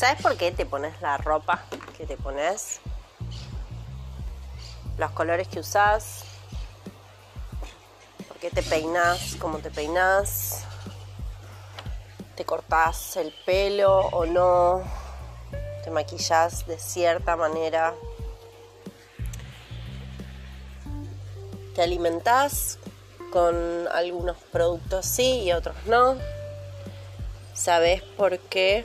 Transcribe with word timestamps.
¿Sabes 0.00 0.22
por 0.22 0.34
qué 0.38 0.50
te 0.50 0.64
pones 0.64 0.98
la 1.02 1.18
ropa 1.18 1.62
que 1.98 2.06
te 2.06 2.16
pones? 2.16 2.80
Los 4.96 5.10
colores 5.10 5.46
que 5.46 5.60
usas. 5.60 6.24
¿Por 8.26 8.38
qué 8.38 8.48
te 8.48 8.62
peinas 8.62 9.36
como 9.36 9.58
te 9.58 9.70
peinas? 9.70 10.64
¿Te 12.34 12.46
cortás 12.46 13.18
el 13.18 13.30
pelo 13.44 13.98
o 13.98 14.24
no? 14.24 14.82
¿Te 15.84 15.90
maquillas 15.90 16.66
de 16.66 16.78
cierta 16.78 17.36
manera? 17.36 17.92
¿Te 21.74 21.82
alimentás 21.82 22.78
con 23.30 23.86
algunos 23.88 24.38
productos 24.50 25.04
sí 25.04 25.42
y 25.42 25.52
otros 25.52 25.76
no? 25.84 26.16
¿Sabes 27.52 28.00
por 28.16 28.38
qué 28.38 28.82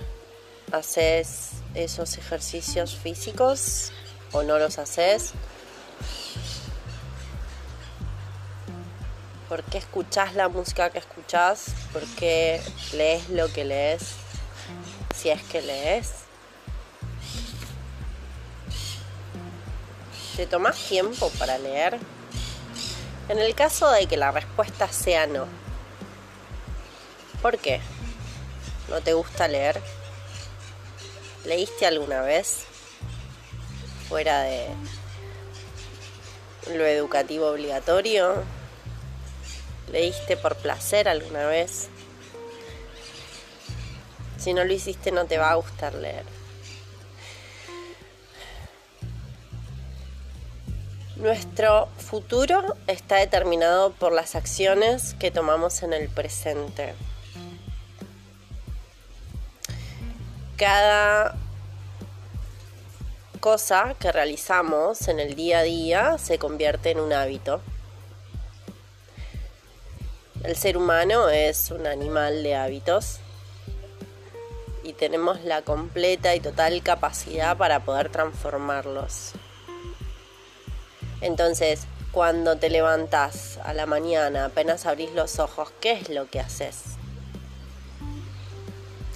haces 0.76 1.52
esos 1.74 2.18
ejercicios 2.18 2.96
físicos 2.96 3.92
o 4.32 4.44
no 4.44 4.60
los 4.60 4.78
haces? 4.78 5.32
¿Por 9.50 9.64
qué 9.64 9.78
escuchás 9.78 10.36
la 10.36 10.50
música 10.50 10.90
que 10.90 11.00
escuchás? 11.00 11.68
¿Por 11.94 12.04
qué 12.16 12.62
lees 12.94 13.30
lo 13.30 13.52
que 13.52 13.64
lees? 13.64 14.16
Si 15.16 15.30
es 15.30 15.42
que 15.44 15.62
lees. 15.62 16.14
¿Te 20.36 20.46
tomas 20.46 20.76
tiempo 20.76 21.30
para 21.40 21.58
leer? 21.58 21.98
En 23.30 23.40
el 23.40 23.56
caso 23.56 23.90
de 23.92 24.06
que 24.06 24.18
la 24.18 24.32
respuesta 24.32 24.88
sea 24.92 25.26
no, 25.26 25.48
¿por 27.42 27.58
qué? 27.58 27.80
¿No 28.90 29.02
te 29.02 29.14
gusta 29.14 29.48
leer? 29.48 29.82
¿Leíste 31.46 31.86
alguna 31.86 32.22
vez? 32.22 32.66
Fuera 34.10 34.42
de 34.42 34.68
lo 36.74 36.86
educativo 36.86 37.48
obligatorio. 37.48 38.44
¿Leíste 39.92 40.38
por 40.38 40.56
placer 40.56 41.08
alguna 41.08 41.46
vez? 41.46 41.90
Si 44.40 44.54
no 44.54 44.64
lo 44.64 44.74
hiciste 44.74 45.12
no 45.12 45.26
te 45.26 45.38
va 45.38 45.52
a 45.52 45.56
gustar 45.56 45.94
leer. 45.94 46.26
Nuestro 51.16 51.88
futuro 51.98 52.76
está 52.88 53.18
determinado 53.18 53.92
por 53.94 54.12
las 54.12 54.36
acciones 54.36 55.14
que 55.14 55.32
tomamos 55.32 55.82
en 55.84 55.94
el 55.94 56.10
presente. 56.10 56.94
Cada 60.58 61.36
cosa 63.42 63.94
que 64.00 64.12
realizamos 64.12 65.10
en 65.10 65.20
el 65.20 65.36
día 65.36 65.60
a 65.60 65.64
día 65.64 66.18
se 66.18 66.40
convierte 66.40 66.92
en 66.92 67.02
un 67.02 67.12
hábito. 67.12 67.62
El 70.44 70.56
ser 70.56 70.78
humano 70.78 71.28
es 71.28 71.72
un 71.72 71.86
animal 71.86 72.42
de 72.42 72.56
hábitos 72.56 73.20
y 74.84 74.94
tenemos 74.94 75.44
la 75.44 75.62
completa 75.64 76.36
y 76.36 76.40
total 76.40 76.82
capacidad 76.84 77.58
para 77.58 77.82
poder 77.82 78.10
transformarlos. 78.10 79.34
Entonces, 81.20 81.86
cuando 82.14 82.58
te 82.58 82.70
levantas 82.70 83.60
a 83.64 83.74
la 83.74 83.86
mañana, 83.86 84.46
apenas 84.46 84.86
abrís 84.86 85.12
los 85.12 85.40
ojos, 85.40 85.74
¿qué 85.82 85.92
es 85.92 86.08
lo 86.10 86.30
que 86.30 86.40
haces? 86.40 86.95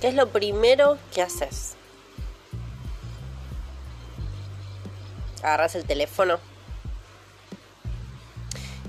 ¿Qué 0.02 0.08
es 0.08 0.14
lo 0.14 0.30
primero 0.30 0.97
que 1.14 1.22
haces? 1.22 1.75
Agarras 5.44 5.75
el 5.75 5.84
teléfono. 5.84 6.40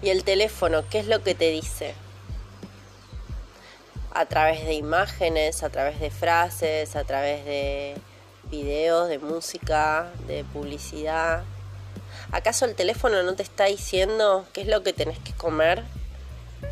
¿Y 0.02 0.10
el 0.10 0.22
teléfono 0.22 0.84
qué 0.88 1.00
es 1.00 1.08
lo 1.08 1.24
que 1.24 1.34
te 1.34 1.50
dice? 1.50 1.94
A 4.12 4.26
través 4.26 4.64
de 4.64 4.74
imágenes, 4.74 5.64
a 5.64 5.70
través 5.70 5.98
de 5.98 6.10
frases, 6.12 6.94
a 6.94 7.02
través 7.02 7.44
de 7.44 7.96
videos, 8.44 9.08
de 9.08 9.18
música, 9.18 10.12
de 10.28 10.44
publicidad. 10.44 11.42
¿Acaso 12.30 12.66
el 12.66 12.76
teléfono 12.76 13.20
no 13.24 13.34
te 13.34 13.42
está 13.42 13.64
diciendo 13.64 14.46
qué 14.52 14.60
es 14.60 14.68
lo 14.68 14.84
que 14.84 14.92
tenés 14.92 15.18
que 15.18 15.32
comer? 15.32 15.82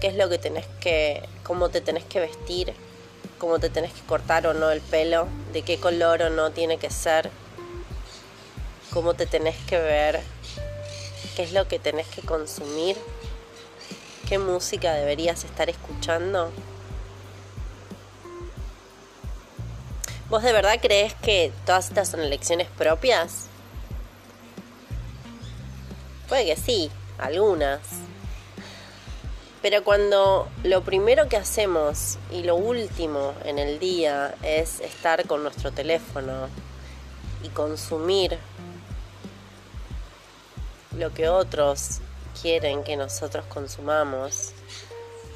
¿Qué 0.01 0.07
es 0.07 0.15
lo 0.15 0.29
que 0.29 0.39
tenés 0.39 0.67
que, 0.81 1.29
cómo 1.43 1.71
te 1.71 1.81
tenés 1.81 2.05
que 2.05 2.21
vestir? 2.21 2.73
¿Cómo 3.39 3.61
te 3.61 3.71
tenés 3.71 3.93
que 3.93 4.03
cortar 4.03 4.49
o 4.49 4.55
no 4.55 4.71
el 4.71 4.81
pelo? 4.81 5.29
¿De 5.53 5.63
qué 5.63 5.79
color 5.79 6.23
o 6.23 6.31
no 6.31 6.51
tiene 6.51 6.79
que 6.79 6.91
ser? 6.91 7.31
¿Cómo 8.93 9.15
te 9.15 9.27
tenés 9.27 9.57
que 9.69 9.79
ver? 9.79 10.21
¿Qué 11.37 11.45
es 11.45 11.53
lo 11.53 11.69
que 11.69 11.79
tenés 11.79 12.09
que 12.09 12.23
consumir? 12.23 12.97
¿Qué 14.29 14.39
música 14.39 14.93
deberías 14.93 15.45
estar 15.45 15.71
escuchando? 15.71 16.51
¿Vos 20.29 20.43
de 20.43 20.53
verdad 20.53 20.79
crees 20.83 21.15
que 21.15 21.53
todas 21.65 21.89
estas 21.89 22.09
son 22.09 22.21
elecciones 22.21 22.67
propias? 22.77 23.47
Puede 26.29 26.45
que 26.45 26.57
sí, 26.57 26.91
algunas. 27.19 27.81
Pero 29.61 29.83
cuando 29.83 30.49
lo 30.63 30.83
primero 30.83 31.29
que 31.29 31.37
hacemos 31.37 32.19
y 32.31 32.43
lo 32.45 32.55
último 32.55 33.35
en 33.45 33.59
el 33.59 33.81
día 33.81 34.35
es 34.43 34.81
estar 34.81 35.27
con 35.27 35.43
nuestro 35.43 35.73
teléfono 35.73 36.49
y 37.43 37.49
consumir 37.49 38.39
lo 40.97 41.13
que 41.13 41.29
otros 41.29 41.99
quieren 42.41 42.85
que 42.85 42.97
nosotros 42.97 43.45
consumamos, 43.47 44.53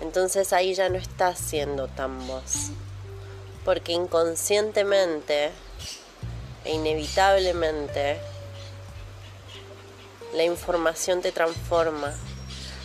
entonces 0.00 0.52
ahí 0.52 0.74
ya 0.74 0.88
no 0.88 0.98
estás 0.98 1.38
siendo 1.38 1.88
tan 1.88 2.26
vos. 2.26 2.70
Porque 3.64 3.92
inconscientemente 3.92 5.50
e 6.64 6.72
inevitablemente 6.74 8.18
la 10.34 10.44
información 10.44 11.22
te 11.22 11.32
transforma. 11.32 12.14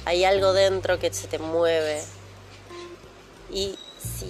Hay 0.07 0.23
algo 0.23 0.53
dentro 0.53 0.99
que 0.99 1.13
se 1.13 1.27
te 1.27 1.37
mueve. 1.37 2.01
Y 3.51 3.77
si 3.99 4.29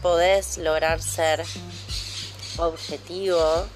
podés 0.00 0.56
lograr 0.56 1.02
ser 1.02 1.42
objetivo 2.58 3.66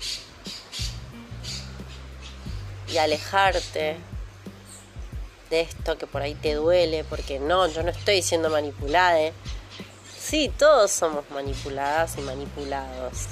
y 2.86 2.98
alejarte 2.98 3.96
de 5.50 5.60
esto 5.60 5.98
que 5.98 6.06
por 6.06 6.22
ahí 6.22 6.36
te 6.36 6.54
duele, 6.54 7.02
porque 7.02 7.40
no, 7.40 7.66
yo 7.66 7.82
no 7.82 7.90
estoy 7.90 8.22
siendo 8.22 8.48
manipulada. 8.48 9.32
Sí, 10.16 10.52
todos 10.56 10.92
somos 10.92 11.28
manipuladas 11.30 12.16
y 12.16 12.20
manipulados. 12.20 13.24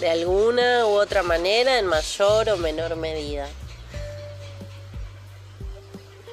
De 0.00 0.10
alguna 0.10 0.84
u 0.86 0.98
otra 0.98 1.22
manera, 1.22 1.78
en 1.78 1.86
mayor 1.86 2.48
o 2.48 2.56
menor 2.56 2.96
medida. 2.96 3.48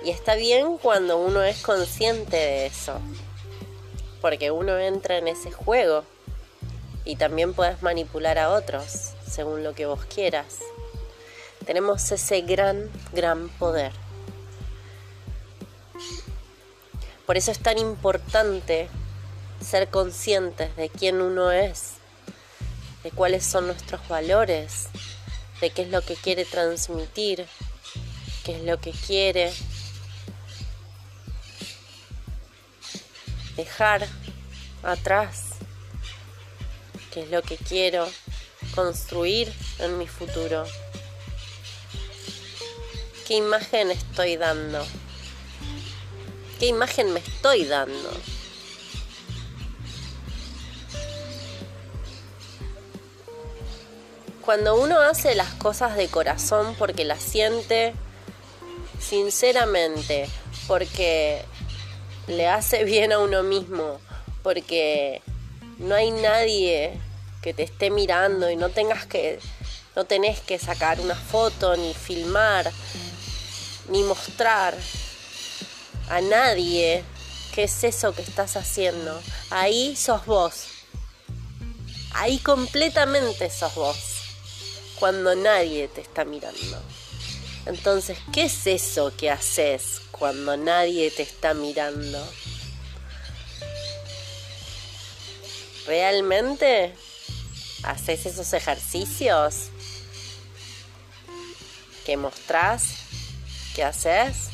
Y 0.05 0.11
está 0.11 0.35
bien 0.35 0.77
cuando 0.77 1.17
uno 1.17 1.41
es 1.41 1.63
consciente 1.63 2.37
de 2.37 2.67
eso, 2.67 2.99
porque 4.21 4.51
uno 4.51 4.77
entra 4.77 5.17
en 5.17 5.27
ese 5.27 5.51
juego 5.51 6.03
y 7.05 7.15
también 7.15 7.55
puedes 7.55 7.81
manipular 7.81 8.37
a 8.37 8.51
otros 8.51 9.13
según 9.27 9.63
lo 9.63 9.73
que 9.73 9.87
vos 9.87 10.05
quieras. 10.05 10.59
Tenemos 11.65 12.11
ese 12.11 12.41
gran, 12.41 12.87
gran 13.13 13.49
poder. 13.49 13.93
Por 17.25 17.35
eso 17.35 17.49
es 17.49 17.57
tan 17.57 17.79
importante 17.79 18.89
ser 19.59 19.87
conscientes 19.87 20.75
de 20.75 20.89
quién 20.89 21.19
uno 21.19 21.51
es, 21.51 21.93
de 23.01 23.09
cuáles 23.09 23.43
son 23.43 23.65
nuestros 23.65 24.07
valores, 24.07 24.89
de 25.61 25.71
qué 25.71 25.81
es 25.81 25.89
lo 25.89 26.03
que 26.03 26.15
quiere 26.15 26.45
transmitir, 26.45 27.47
qué 28.43 28.57
es 28.57 28.61
lo 28.61 28.79
que 28.79 28.91
quiere 28.91 29.51
dejar 33.55 34.07
atrás, 34.83 35.55
qué 37.13 37.23
es 37.23 37.31
lo 37.31 37.41
que 37.41 37.57
quiero 37.57 38.07
construir 38.73 39.51
en 39.79 39.97
mi 39.97 40.07
futuro, 40.07 40.65
qué 43.27 43.35
imagen 43.35 43.91
estoy 43.91 44.37
dando, 44.37 44.85
qué 46.59 46.67
imagen 46.67 47.13
me 47.13 47.19
estoy 47.19 47.65
dando. 47.65 48.11
Cuando 54.41 54.75
uno 54.75 54.99
hace 54.99 55.33
las 55.33 55.55
cosas 55.55 55.95
de 55.95 56.07
corazón 56.07 56.75
porque 56.77 57.03
las 57.03 57.23
siente 57.23 57.95
sinceramente, 58.99 60.29
porque 60.67 61.43
le 62.27 62.47
hace 62.47 62.83
bien 62.83 63.11
a 63.11 63.19
uno 63.19 63.43
mismo, 63.43 63.99
porque 64.43 65.21
no 65.77 65.95
hay 65.95 66.11
nadie 66.11 66.99
que 67.41 67.53
te 67.53 67.63
esté 67.63 67.89
mirando 67.89 68.49
y 68.49 68.55
no 68.55 68.69
tengas 68.69 69.05
que 69.05 69.39
no 69.95 70.03
tenés 70.03 70.41
que 70.41 70.59
sacar 70.59 70.99
una 70.99 71.15
foto 71.15 71.77
ni 71.77 71.93
filmar 71.93 72.69
ni 73.89 74.03
mostrar 74.03 74.75
a 76.09 76.21
nadie 76.21 77.03
qué 77.53 77.63
es 77.63 77.83
eso 77.83 78.13
que 78.13 78.21
estás 78.21 78.57
haciendo. 78.57 79.19
Ahí 79.49 79.95
sos 79.95 80.25
vos. 80.25 80.65
Ahí 82.13 82.39
completamente 82.39 83.49
sos 83.49 83.73
vos. 83.75 83.97
Cuando 84.99 85.35
nadie 85.35 85.87
te 85.87 86.01
está 86.01 86.25
mirando. 86.25 86.81
Entonces, 87.65 88.17
¿qué 88.31 88.45
es 88.45 88.67
eso 88.67 89.11
que 89.15 89.31
haces 89.31 90.01
cuando 90.11 90.55
nadie 90.55 91.09
te 91.11 91.23
está 91.23 91.53
mirando? 91.53 92.23
¿Realmente 95.87 96.93
haces 97.83 98.25
esos 98.25 98.53
ejercicios 98.53 99.69
que 102.05 102.17
mostrás 102.17 103.05
que 103.75 103.83
haces 103.83 104.49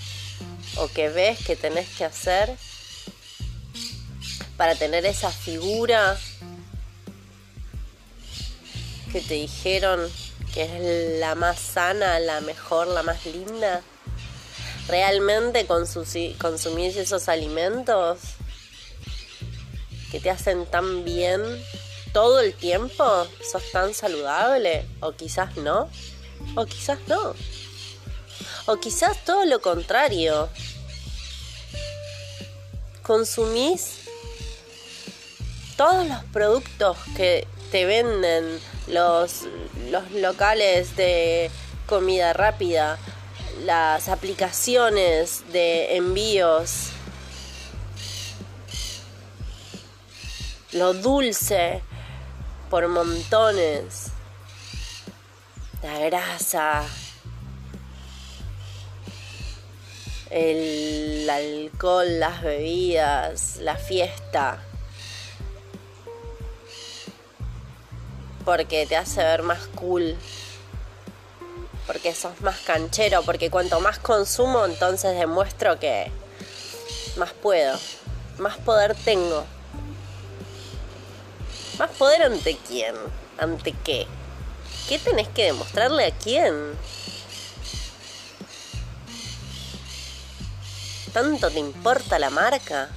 o 0.77 0.87
que 0.87 1.09
ves 1.09 1.37
que 1.45 1.55
tenés 1.55 1.87
que 1.89 2.05
hacer 2.05 2.57
para 4.57 4.75
tener 4.75 5.05
esa 5.05 5.29
figura 5.31 6.19
que 9.11 9.21
te 9.21 9.35
dijeron 9.35 10.09
que 10.53 10.63
es 10.63 11.19
la 11.19 11.36
más 11.36 11.59
sana, 11.59 12.19
la 12.19 12.42
mejor, 12.42 12.88
la 12.88 13.03
más 13.03 13.25
linda? 13.25 13.81
¿Realmente 14.88 15.65
consumís 15.65 16.95
esos 16.98 17.30
alimentos 17.30 18.19
que 20.12 20.19
te 20.19 20.30
hacen 20.30 20.65
tan 20.65 21.06
bien 21.06 21.42
todo 22.13 22.42
el 22.42 22.53
tiempo? 22.53 23.27
¿Sos 23.50 23.71
tan 23.71 23.94
saludable? 23.94 24.86
¿O 25.00 25.13
quizás 25.13 25.56
no? 25.57 25.89
¿O 26.56 26.65
quizás 26.65 27.00
no? 27.07 27.33
¿O 28.65 28.77
quizás 28.77 29.24
todo 29.24 29.45
lo 29.45 29.62
contrario? 29.62 30.50
¿Consumís 33.03 34.01
todos 35.77 36.07
los 36.07 36.24
productos 36.25 36.98
que 37.15 37.48
te 37.71 37.86
venden 37.86 38.59
los, 38.88 39.48
los 39.89 40.11
locales 40.11 40.95
de 40.95 41.49
comida 41.87 42.33
rápida, 42.33 42.97
las 43.63 44.09
aplicaciones 44.09 45.43
de 45.51 45.95
envíos, 45.97 46.89
lo 50.71 50.93
dulce 50.93 51.81
por 52.69 52.87
montones, 52.87 54.07
la 55.83 55.99
grasa, 55.99 56.83
el 60.29 61.29
alcohol, 61.29 62.19
las 62.19 62.41
bebidas, 62.41 63.57
la 63.57 63.75
fiesta. 63.75 64.63
Porque 68.51 68.86
te 68.86 68.98
hace 68.98 69.24
ver 69.24 69.44
más 69.44 69.65
cool, 69.75 70.18
porque 71.88 72.13
sos 72.13 72.42
más 72.42 72.59
canchero, 72.59 73.24
porque 73.24 73.50
cuanto 73.50 73.80
más 73.80 73.98
consumo, 73.98 74.65
entonces 74.65 75.18
demuestro 75.18 75.80
que 75.80 76.12
más 77.15 77.31
puedo, 77.31 77.80
más 78.39 78.57
poder 78.57 78.94
tengo. 79.06 79.45
¿Más 81.80 81.92
poder 81.92 82.24
ante 82.24 82.57
quién? 82.68 82.94
¿Ante 83.38 83.71
qué? 83.86 84.06
¿Qué 84.89 85.00
tenés 85.00 85.30
que 85.30 85.45
demostrarle 85.45 86.07
a 86.07 86.12
quién? 86.12 86.53
¿Tanto 91.13 91.50
te 91.50 91.59
importa 91.59 92.19
la 92.19 92.30
marca? 92.30 92.89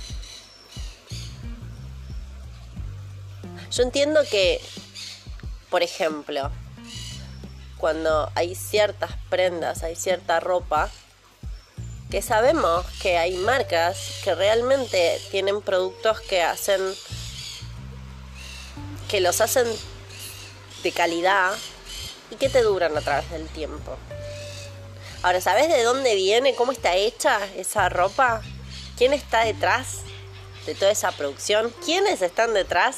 Yo 3.70 3.84
entiendo 3.84 4.20
que 4.28 4.60
por 5.74 5.82
ejemplo, 5.82 6.52
cuando 7.78 8.30
hay 8.36 8.54
ciertas 8.54 9.10
prendas, 9.28 9.82
hay 9.82 9.96
cierta 9.96 10.38
ropa, 10.38 10.88
que 12.12 12.22
sabemos 12.22 12.86
que 13.02 13.18
hay 13.18 13.36
marcas 13.38 14.20
que 14.22 14.36
realmente 14.36 15.20
tienen 15.32 15.62
productos 15.62 16.20
que 16.20 16.44
hacen, 16.44 16.80
que 19.08 19.20
los 19.20 19.40
hacen 19.40 19.66
de 20.84 20.92
calidad 20.92 21.52
y 22.30 22.36
que 22.36 22.48
te 22.48 22.62
duran 22.62 22.96
a 22.96 23.00
través 23.00 23.28
del 23.32 23.48
tiempo. 23.48 23.96
Ahora, 25.24 25.40
¿sabes 25.40 25.68
de 25.68 25.82
dónde 25.82 26.14
viene? 26.14 26.54
¿Cómo 26.54 26.70
está 26.70 26.94
hecha 26.94 27.40
esa 27.56 27.88
ropa? 27.88 28.42
¿Quién 28.96 29.12
está 29.12 29.44
detrás 29.44 30.02
de 30.66 30.76
toda 30.76 30.92
esa 30.92 31.10
producción? 31.10 31.74
¿Quiénes 31.84 32.22
están 32.22 32.54
detrás 32.54 32.96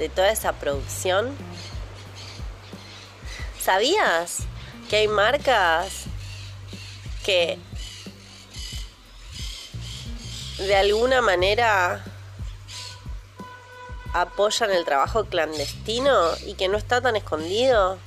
de 0.00 0.08
toda 0.08 0.32
esa 0.32 0.52
producción? 0.54 1.32
¿Sabías 3.62 4.38
que 4.88 4.96
hay 4.96 5.08
marcas 5.08 6.04
que 7.22 7.58
de 10.56 10.76
alguna 10.76 11.20
manera 11.20 12.02
apoyan 14.14 14.70
el 14.70 14.86
trabajo 14.86 15.26
clandestino 15.26 16.30
y 16.46 16.54
que 16.54 16.68
no 16.68 16.78
está 16.78 17.02
tan 17.02 17.16
escondido? 17.16 17.98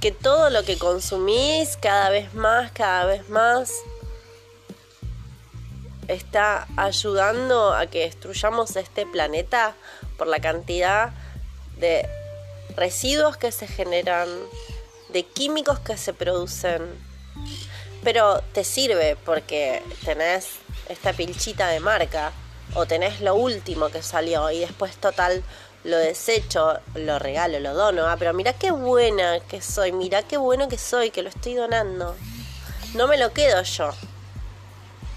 Que 0.00 0.10
todo 0.10 0.50
lo 0.50 0.64
que 0.64 0.76
consumís 0.76 1.76
cada 1.76 2.10
vez 2.10 2.34
más, 2.34 2.72
cada 2.72 3.04
vez 3.04 3.28
más, 3.28 3.72
está 6.08 6.66
ayudando 6.76 7.72
a 7.72 7.86
que 7.86 8.00
destruyamos 8.00 8.74
este 8.74 9.06
planeta 9.06 9.76
por 10.18 10.26
la 10.26 10.40
cantidad 10.40 11.12
de 11.76 12.19
residuos 12.76 13.36
que 13.36 13.52
se 13.52 13.66
generan, 13.66 14.28
de 15.10 15.24
químicos 15.24 15.78
que 15.80 15.96
se 15.96 16.12
producen. 16.12 16.82
Pero 18.02 18.42
te 18.52 18.64
sirve 18.64 19.16
porque 19.24 19.82
tenés 20.04 20.48
esta 20.88 21.12
pilchita 21.12 21.68
de 21.68 21.80
marca 21.80 22.32
o 22.74 22.86
tenés 22.86 23.20
lo 23.20 23.34
último 23.34 23.88
que 23.90 24.02
salió 24.02 24.50
y 24.50 24.60
después 24.60 24.96
total 24.96 25.42
lo 25.84 25.96
desecho, 25.96 26.78
lo 26.94 27.18
regalo, 27.18 27.58
lo 27.60 27.74
dono. 27.74 28.06
Ah, 28.06 28.16
pero 28.18 28.32
mira 28.34 28.52
qué 28.52 28.70
buena 28.70 29.40
que 29.40 29.60
soy, 29.62 29.92
mira 29.92 30.22
qué 30.22 30.36
bueno 30.36 30.68
que 30.68 30.78
soy, 30.78 31.10
que 31.10 31.22
lo 31.22 31.28
estoy 31.28 31.54
donando. 31.54 32.14
No 32.94 33.06
me 33.06 33.16
lo 33.16 33.32
quedo 33.32 33.62
yo. 33.62 33.90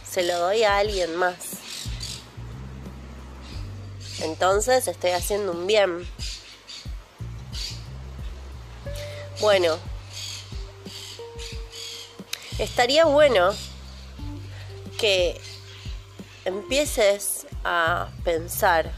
Se 0.10 0.24
lo 0.24 0.38
doy 0.38 0.63
a 0.63 0.77
alguien 0.77 1.15
más. 1.15 1.36
Entonces 4.22 4.88
estoy 4.88 5.12
haciendo 5.12 5.51
un 5.51 5.67
bien. 5.67 6.07
Bueno, 9.43 9.77
estaría 12.59 13.03
bueno 13.03 13.53
que 14.97 15.38
empieces 16.45 17.45
a 17.65 18.09
pensar 18.23 18.93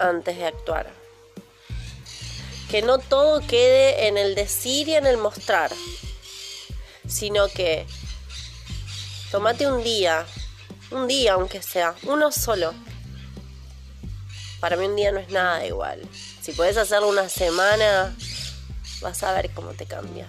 antes 0.00 0.36
de 0.36 0.44
actuar. 0.44 0.90
Que 2.68 2.82
no 2.82 2.98
todo 2.98 3.40
quede 3.46 4.08
en 4.08 4.18
el 4.18 4.34
decir 4.34 4.88
y 4.88 4.96
en 4.96 5.06
el 5.06 5.16
mostrar, 5.16 5.70
sino 7.06 7.46
que 7.46 7.86
tomate 9.30 9.68
un 9.70 9.84
día, 9.84 10.26
un 10.90 11.06
día 11.06 11.34
aunque 11.34 11.62
sea, 11.62 11.94
uno 12.02 12.32
solo. 12.32 12.74
Para 14.58 14.76
mí 14.76 14.84
un 14.86 14.96
día 14.96 15.12
no 15.12 15.20
es 15.20 15.28
nada 15.28 15.64
igual. 15.64 16.02
Si 16.44 16.52
puedes 16.52 16.76
hacerlo 16.76 17.08
una 17.08 17.30
semana, 17.30 18.14
vas 19.00 19.22
a 19.22 19.32
ver 19.32 19.50
cómo 19.54 19.70
te 19.70 19.86
cambia. 19.86 20.28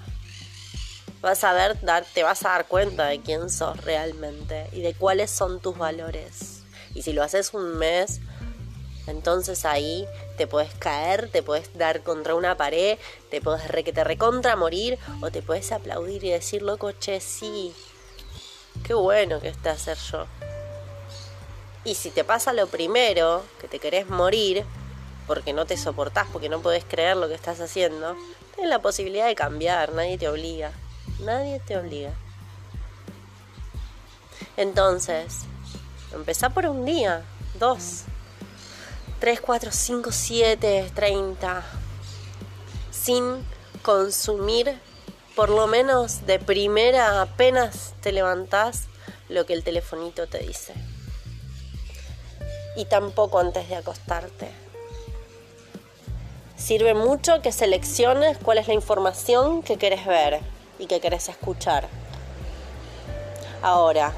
Vas 1.21 1.43
a 1.43 1.51
ver, 1.51 1.77
te 2.13 2.23
vas 2.23 2.45
a 2.45 2.51
dar 2.51 2.67
cuenta 2.69 3.07
de 3.07 3.19
quién 3.19 3.49
sos 3.49 3.75
realmente 3.83 4.69
y 4.71 4.81
de 4.81 4.93
cuáles 4.93 5.29
son 5.29 5.59
tus 5.59 5.77
valores. 5.77 6.61
Y 6.93 7.01
si 7.01 7.11
lo 7.11 7.21
haces 7.21 7.53
un 7.53 7.77
mes, 7.77 8.21
entonces 9.07 9.65
ahí 9.65 10.07
te 10.37 10.47
puedes 10.47 10.73
caer, 10.75 11.29
te 11.29 11.43
puedes 11.43 11.77
dar 11.77 12.01
contra 12.01 12.33
una 12.33 12.55
pared, 12.55 12.97
te 13.29 13.41
puedes 13.41 13.67
re, 13.67 13.83
que 13.83 13.91
te 13.91 14.05
recontra 14.05 14.55
morir 14.55 14.97
o 15.19 15.31
te 15.31 15.41
puedes 15.41 15.73
aplaudir 15.73 16.23
y 16.23 16.29
decir, 16.29 16.61
loco, 16.61 16.93
che, 16.93 17.19
sí, 17.19 17.73
qué 18.85 18.93
bueno 18.93 19.41
que 19.41 19.49
esté 19.49 19.67
hacer 19.67 19.97
yo. 19.97 20.27
Y 21.83 21.95
si 21.95 22.09
te 22.09 22.23
pasa 22.23 22.53
lo 22.53 22.67
primero, 22.67 23.43
que 23.59 23.67
te 23.67 23.79
querés 23.79 24.07
morir, 24.07 24.65
porque 25.27 25.53
no 25.53 25.65
te 25.65 25.77
soportás, 25.77 26.27
porque 26.31 26.49
no 26.49 26.61
podés 26.61 26.85
creer 26.85 27.17
lo 27.17 27.27
que 27.27 27.35
estás 27.35 27.59
haciendo, 27.59 28.15
tienes 28.53 28.69
la 28.69 28.79
posibilidad 28.79 29.27
de 29.27 29.35
cambiar, 29.35 29.93
nadie 29.93 30.17
te 30.17 30.27
obliga. 30.27 30.71
Nadie 31.19 31.59
te 31.59 31.77
obliga. 31.77 32.13
Entonces, 34.57 35.41
empezá 36.13 36.49
por 36.49 36.65
un 36.65 36.85
día. 36.85 37.23
2, 37.59 38.03
3, 39.19 39.39
4, 39.39 39.71
5, 39.71 40.11
7, 40.11 40.91
30, 40.93 41.63
sin 42.91 43.45
consumir, 43.81 44.77
por 45.35 45.49
lo 45.49 45.67
menos 45.67 46.25
de 46.25 46.37
primera 46.37 47.21
apenas 47.21 47.93
te 48.01 48.11
levantás, 48.11 48.87
lo 49.29 49.45
que 49.45 49.53
el 49.53 49.63
telefonito 49.63 50.27
te 50.27 50.39
dice. 50.39 50.73
Y 52.75 52.85
tampoco 52.85 53.39
antes 53.39 53.69
de 53.69 53.77
acostarte. 53.77 54.64
Sirve 56.65 56.95
mucho 56.95 57.43
que 57.43 57.51
selecciones 57.51 58.39
cuál 58.39 58.57
es 58.57 58.67
la 58.67 58.73
información 58.73 59.61
que 59.61 59.77
querés 59.77 60.03
ver 60.03 60.39
y 60.79 60.87
que 60.87 60.99
querés 60.99 61.29
escuchar. 61.29 61.87
Ahora, 63.61 64.13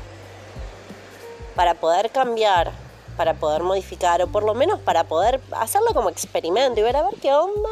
para 1.58 1.74
poder 1.74 2.10
cambiar, 2.10 2.72
para 3.18 3.34
poder 3.34 3.63
modificar 3.63 4.22
o 4.22 4.27
por 4.27 4.44
lo 4.44 4.54
menos 4.54 4.80
para 4.80 5.04
poder 5.04 5.42
hacerlo 5.51 5.89
como 5.94 6.08
experimento 6.08 6.80
y 6.80 6.84
ver 6.84 6.96
a 6.96 7.04
ver 7.04 7.16
qué 7.22 7.34
onda 7.34 7.70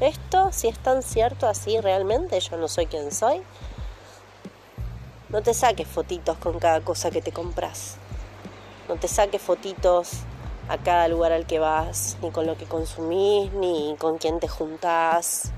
esto, 0.00 0.50
si 0.50 0.66
es 0.66 0.80
tan 0.80 1.04
cierto 1.04 1.46
así 1.46 1.80
realmente, 1.80 2.40
yo 2.40 2.56
no 2.56 2.66
soy 2.66 2.86
quien 2.86 3.12
soy. 3.12 3.40
No 5.28 5.42
te 5.42 5.54
saques 5.54 5.86
fotitos 5.86 6.36
con 6.38 6.58
cada 6.58 6.80
cosa 6.80 7.12
que 7.12 7.22
te 7.22 7.30
compras. 7.30 7.98
No 8.88 8.96
te 8.96 9.06
saques 9.06 9.40
fotitos 9.40 10.24
a 10.68 10.78
cada 10.78 11.08
lugar 11.08 11.32
al 11.32 11.46
que 11.46 11.58
vas, 11.58 12.16
ni 12.22 12.30
con 12.30 12.46
lo 12.46 12.56
que 12.56 12.64
consumís, 12.64 13.52
ni 13.52 13.94
con 13.98 14.18
quién 14.18 14.40
te 14.40 14.48
juntás. 14.48 15.52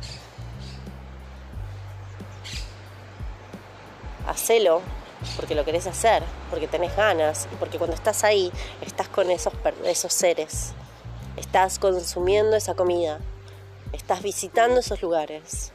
Hacelo 4.27 4.81
porque 5.37 5.55
lo 5.55 5.65
querés 5.65 5.87
hacer, 5.87 6.23
porque 6.51 6.69
tenés 6.69 6.95
ganas 6.97 7.49
y 7.53 7.57
porque 7.57 7.79
cuando 7.79 7.95
estás 7.95 8.25
ahí 8.25 8.53
estás 8.83 9.09
con 9.09 9.31
esos, 9.31 9.53
esos 9.85 10.13
seres, 10.13 10.73
estás 11.37 11.79
consumiendo 11.79 12.57
esa 12.57 12.75
comida, 12.75 13.21
estás 13.93 14.23
visitando 14.23 14.81
esos 14.81 15.03
lugares 15.03 15.73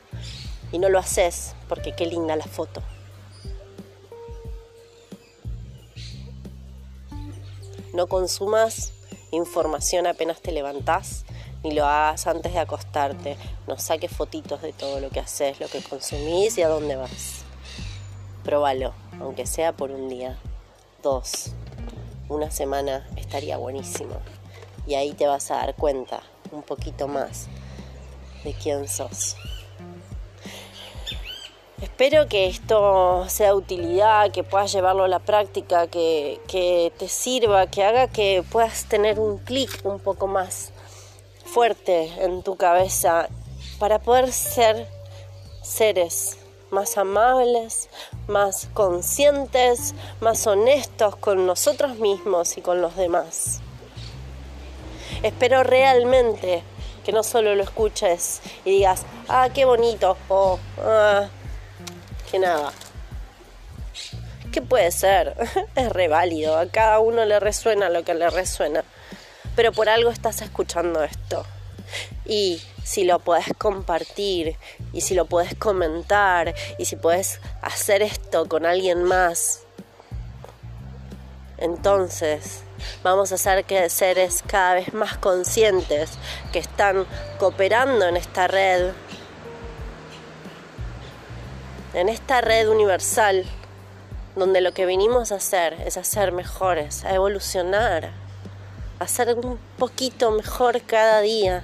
y 0.71 0.79
no 0.79 0.89
lo 0.89 1.00
haces 1.00 1.55
porque 1.67 1.95
qué 1.95 2.05
linda 2.05 2.36
la 2.36 2.45
foto. 2.45 2.81
No 7.93 8.07
consumas 8.07 8.93
información 9.31 10.07
apenas 10.07 10.41
te 10.41 10.51
levantás, 10.51 11.25
ni 11.63 11.71
lo 11.71 11.86
hagas 11.86 12.27
antes 12.27 12.53
de 12.53 12.59
acostarte. 12.59 13.38
No 13.67 13.77
saques 13.77 14.12
fotitos 14.12 14.62
de 14.62 14.74
todo 14.74 15.00
lo 15.00 15.09
que 15.09 15.19
haces, 15.19 15.59
lo 15.59 15.67
que 15.67 15.81
consumís 15.81 16.57
y 16.57 16.63
a 16.63 16.69
dónde 16.69 16.95
vas. 16.95 17.43
Próbalo, 18.43 18.93
aunque 19.19 19.45
sea 19.45 19.74
por 19.74 19.91
un 19.91 20.09
día, 20.09 20.38
dos, 21.03 21.51
una 22.29 22.51
semana 22.51 23.07
estaría 23.15 23.57
buenísimo. 23.57 24.15
Y 24.88 24.95
ahí 24.95 25.13
te 25.13 25.27
vas 25.27 25.51
a 25.51 25.55
dar 25.55 25.75
cuenta 25.75 26.21
un 26.51 26.63
poquito 26.63 27.07
más 27.07 27.48
de 28.43 28.53
quién 28.53 28.88
sos. 28.88 29.36
Espero 31.81 32.27
que 32.27 32.48
esto 32.48 33.24
sea 33.29 33.48
de 33.48 33.53
utilidad, 33.53 34.31
que 34.31 34.43
puedas 34.43 34.69
llevarlo 34.74 35.05
a 35.05 35.07
la 35.07 35.19
práctica, 35.19 35.88
que, 35.88 36.91
te 36.98 37.07
sirva, 37.07 37.67
que 37.67 37.86
haga 37.86 38.09
que 38.09 38.43
puedas 38.51 38.83
tener 38.89 39.17
un 39.17 39.38
clic 39.38 39.79
un 39.86 40.00
poco 40.00 40.27
más 40.27 40.74
fuerte 41.45 42.12
en 42.19 42.43
tu 42.43 42.57
cabeza 42.57 43.29
para 43.79 44.00
poder 44.00 44.33
ser 44.33 44.89
seres 45.62 46.38
más 46.69 46.98
amables, 46.98 47.89
más 48.27 48.67
conscientes, 48.74 49.95
más 50.19 50.45
honestos 50.48 51.15
con 51.15 51.45
nosotros 51.45 51.98
mismos 51.98 52.57
y 52.57 52.62
con 52.62 52.81
los 52.81 52.98
demás. 52.98 53.62
Espero 55.24 55.63
realmente 55.63 56.62
que 57.05 57.13
no 57.13 57.24
solo 57.24 57.55
lo 57.55 57.63
escuches 57.63 58.41
y 58.65 58.71
digas, 58.71 59.05
ah, 59.29 59.48
qué 59.53 59.63
bonito, 59.63 60.17
o 60.27 60.59
ah, 60.83 61.29
que 62.29 62.39
nada. 62.39 62.71
¿Qué 64.51 64.62
puede 64.62 64.91
ser? 64.91 65.36
es 65.75 65.89
re 65.89 66.07
válido, 66.07 66.57
a 66.57 66.67
cada 66.67 67.00
uno 67.00 67.25
le 67.25 67.39
resuena 67.39 67.89
lo 67.89 68.03
que 68.03 68.13
le 68.13 68.29
resuena. 68.29 68.83
Pero 69.55 69.71
por 69.71 69.89
algo 69.89 70.09
estás 70.09 70.41
escuchando 70.41 71.03
esto. 71.03 71.45
Y 72.25 72.62
si 72.83 73.03
lo 73.03 73.19
puedes 73.19 73.48
compartir, 73.57 74.55
y 74.93 75.01
si 75.01 75.13
lo 75.15 75.25
puedes 75.25 75.55
comentar, 75.55 76.55
y 76.77 76.86
si 76.86 76.95
puedes 76.95 77.39
hacer 77.62 78.01
esto 78.01 78.48
con 78.48 78.65
alguien 78.65 79.03
más, 79.03 79.62
entonces 81.57 82.62
vamos 83.03 83.31
a 83.31 83.38
ser 83.38 83.65
que 83.65 83.89
seres 83.89 84.43
cada 84.48 84.75
vez 84.75 84.93
más 84.93 85.17
conscientes 85.17 86.12
que 86.53 86.59
están 86.59 87.05
cooperando 87.38 88.07
en 88.07 88.17
esta 88.17 88.48
red, 88.48 88.91
en 91.93 92.10
esta 92.10 92.41
red 92.41 92.69
universal, 92.69 93.46
donde 94.36 94.62
lo 94.62 94.74
que 94.74 94.86
vinimos 94.86 95.31
a 95.31 95.36
hacer 95.36 95.74
es 95.86 95.98
a 95.98 96.03
ser 96.03 96.31
mejores, 96.31 97.03
a 97.03 97.13
evolucionar, 97.13 98.12
a 99.00 99.08
ser 99.08 99.36
un 99.36 99.58
poquito 99.77 100.31
mejor 100.31 100.81
cada 100.84 101.22
día, 101.22 101.63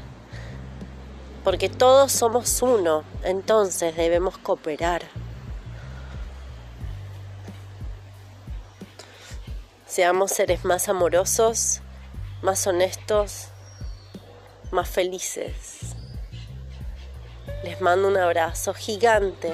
porque 1.43 1.69
todos 1.69 2.11
somos 2.11 2.61
uno, 2.61 3.03
entonces 3.23 3.95
debemos 3.95 4.37
cooperar. 4.37 5.03
Seamos 9.85 10.31
seres 10.31 10.65
más 10.65 10.89
amorosos, 10.89 11.81
más 12.41 12.65
honestos, 12.67 13.49
más 14.71 14.89
felices. 14.89 15.95
Les 17.63 17.79
mando 17.79 18.07
un 18.07 18.17
abrazo 18.17 18.73
gigante. 18.73 19.53